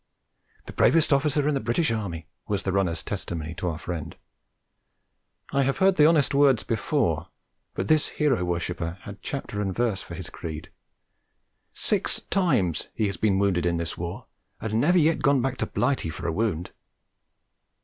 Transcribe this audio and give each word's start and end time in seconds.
'The 0.65 0.73
bravest 0.73 1.13
officer 1.13 1.47
in 1.47 1.53
the 1.53 1.59
British 1.59 1.91
Army!' 1.91 2.25
was 2.47 2.63
the 2.63 2.71
runner's 2.71 3.03
testimony 3.03 3.53
to 3.53 3.67
our 3.67 3.77
friend. 3.77 4.15
I 5.53 5.61
have 5.61 5.77
heard 5.77 5.95
the 5.95 6.07
honest 6.07 6.33
words 6.33 6.63
before, 6.63 7.27
but 7.75 7.87
this 7.87 8.07
hero 8.07 8.43
worshipper 8.43 8.97
had 9.01 9.21
chapter 9.21 9.61
and 9.61 9.75
verse 9.75 10.01
for 10.01 10.15
his 10.15 10.31
creed: 10.31 10.71
'Six 11.71 12.21
times 12.31 12.87
he 12.95 13.05
has 13.05 13.17
been 13.17 13.37
wounded 13.37 13.67
in 13.67 13.77
this 13.77 13.95
war, 13.95 14.25
and 14.59 14.81
never 14.81 14.97
yet 14.97 15.21
gone 15.21 15.39
back 15.39 15.57
to 15.57 15.67
Blighty 15.67 16.09
for 16.09 16.25
a 16.27 16.31
wound!' 16.33 16.71